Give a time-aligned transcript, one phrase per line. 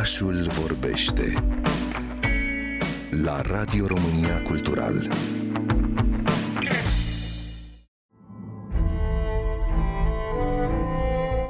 [0.00, 1.32] Orașul vorbește
[3.24, 5.08] la Radio România Cultural.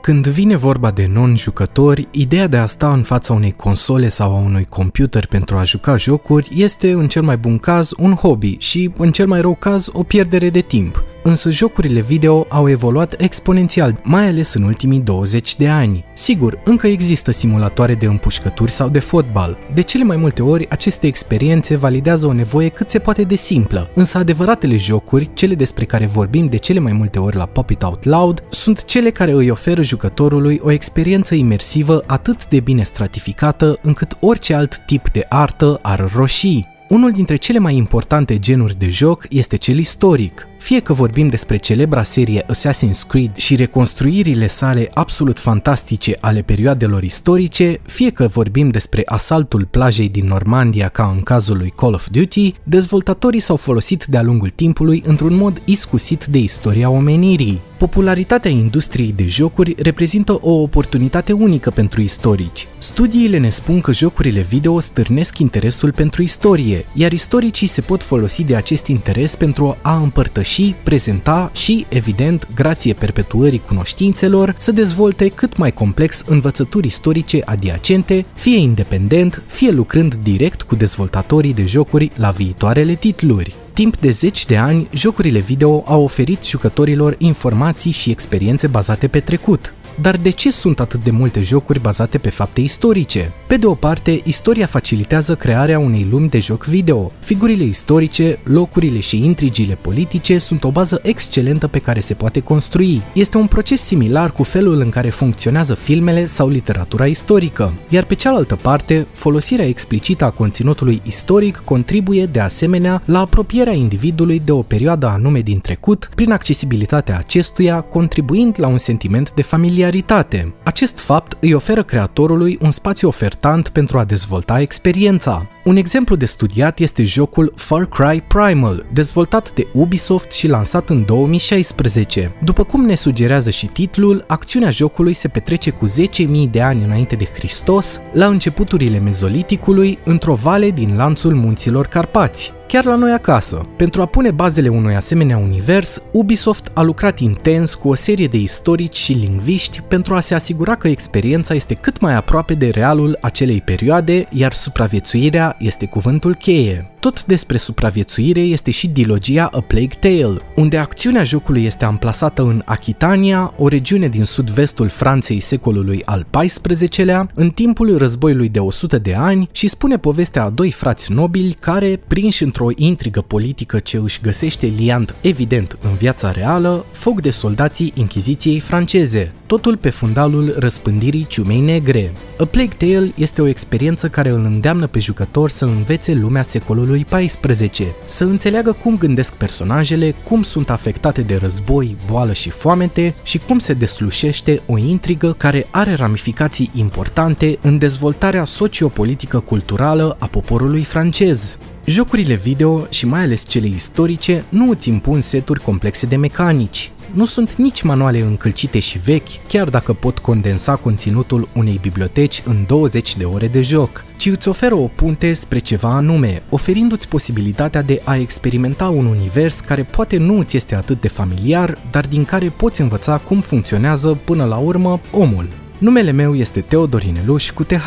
[0.00, 4.38] Când vine vorba de non-jucători, ideea de a sta în fața unei console sau a
[4.38, 8.92] unui computer pentru a juca jocuri este, în cel mai bun caz, un hobby și,
[8.96, 14.00] în cel mai rău caz, o pierdere de timp însă jocurile video au evoluat exponențial,
[14.02, 16.04] mai ales în ultimii 20 de ani.
[16.14, 19.58] Sigur, încă există simulatoare de împușcături sau de fotbal.
[19.74, 23.90] De cele mai multe ori, aceste experiențe validează o nevoie cât se poate de simplă,
[23.94, 27.82] însă adevăratele jocuri, cele despre care vorbim de cele mai multe ori la Pop It
[27.82, 33.78] Out Loud, sunt cele care îi oferă jucătorului o experiență imersivă atât de bine stratificată
[33.82, 36.72] încât orice alt tip de artă ar roșii.
[36.88, 40.48] Unul dintre cele mai importante genuri de joc este cel istoric.
[40.64, 47.02] Fie că vorbim despre celebra serie Assassin's Creed și reconstruirile sale absolut fantastice ale perioadelor
[47.02, 52.08] istorice, fie că vorbim despre asaltul plajei din Normandia ca în cazul lui Call of
[52.10, 57.60] Duty, dezvoltatorii s-au folosit de-a lungul timpului într-un mod iscusit de istoria omenirii.
[57.78, 62.66] Popularitatea industriei de jocuri reprezintă o oportunitate unică pentru istorici.
[62.78, 68.44] Studiile ne spun că jocurile video stârnesc interesul pentru istorie, iar istoricii se pot folosi
[68.44, 75.56] de acest interes pentru a împărtăși, prezenta și, evident, grație perpetuării cunoștințelor, să dezvolte cât
[75.56, 82.30] mai complex învățături istorice adiacente, fie independent, fie lucrând direct cu dezvoltatorii de jocuri la
[82.30, 83.54] viitoarele titluri.
[83.72, 89.20] Timp de zeci de ani, jocurile video au oferit jucătorilor informații și experiențe bazate pe
[89.20, 93.32] trecut, dar de ce sunt atât de multe jocuri bazate pe fapte istorice?
[93.46, 97.12] Pe de o parte, istoria facilitează crearea unei lumi de joc video.
[97.20, 103.02] Figurile istorice, locurile și intrigile politice sunt o bază excelentă pe care se poate construi.
[103.12, 107.72] Este un proces similar cu felul în care funcționează filmele sau literatura istorică.
[107.88, 114.42] Iar pe cealaltă parte, folosirea explicită a conținutului istoric contribuie de asemenea la apropierea individului
[114.44, 119.82] de o perioadă anume din trecut prin accesibilitatea acestuia, contribuind la un sentiment de familiaritate
[119.84, 120.54] familiaritate.
[120.62, 125.48] Acest fapt îi oferă creatorului un spațiu ofertant pentru a dezvolta experiența.
[125.64, 131.04] Un exemplu de studiat este jocul Far Cry Primal, dezvoltat de Ubisoft și lansat în
[131.04, 132.32] 2016.
[132.42, 137.16] După cum ne sugerează și titlul, acțiunea jocului se petrece cu 10.000 de ani înainte
[137.16, 143.66] de Hristos, la începuturile mezoliticului, într-o vale din lanțul munților Carpați chiar la noi acasă.
[143.76, 148.36] Pentru a pune bazele unui asemenea univers, Ubisoft a lucrat intens cu o serie de
[148.36, 153.18] istorici și lingviști pentru a se asigura că experiența este cât mai aproape de realul
[153.20, 156.88] acelei perioade, iar supraviețuirea este cuvântul cheie.
[157.00, 162.62] Tot despre supraviețuire este și dilogia A Plague Tale, unde acțiunea jocului este amplasată în
[162.64, 169.14] Achitania, o regiune din sud-vestul Franței secolului al XIV-lea, în timpul războiului de 100 de
[169.14, 174.20] ani și spune povestea a doi frați nobili care, prinși într-o intrigă politică ce își
[174.22, 181.26] găsește liant evident în viața reală, foc de soldații Inchiziției franceze, totul pe fundalul răspândirii
[181.28, 182.12] ciumei negre.
[182.38, 187.06] A Plague Tale este o experiență care îl îndeamnă pe jucător să învețe lumea secolului
[187.10, 193.38] XIV, să înțeleagă cum gândesc personajele, cum sunt afectate de război, boală și foamete și
[193.38, 200.82] cum se deslușește o intrigă care are ramificații importante în dezvoltarea sociopolitică culturală a poporului
[200.82, 201.58] francez.
[201.84, 206.90] Jocurile video și mai ales cele istorice nu îți impun seturi complexe de mecanici.
[207.14, 212.64] Nu sunt nici manuale încălcite și vechi, chiar dacă pot condensa conținutul unei biblioteci în
[212.66, 217.82] 20 de ore de joc, ci îți oferă o punte spre ceva anume, oferindu-ți posibilitatea
[217.82, 222.24] de a experimenta un univers care poate nu îți este atât de familiar, dar din
[222.24, 225.48] care poți învăța cum funcționează până la urmă omul.
[225.78, 227.86] Numele meu este Teodorin Eluș cu TH.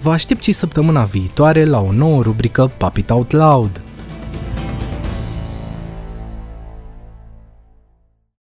[0.00, 3.82] Vă aștept și săptămâna viitoare la o nouă rubrică Pop It Out Loud.